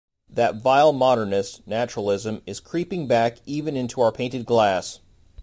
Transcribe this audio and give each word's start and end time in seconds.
That 0.27 0.55
vile 0.55 0.93
modernist, 0.93 1.61
naturalism, 1.67 2.41
is 2.47 2.59
creeping 2.59 3.05
back 3.05 3.37
even 3.45 3.75
into 3.77 4.01
our 4.01 4.11
painted 4.11 4.47
glass. 4.47 4.99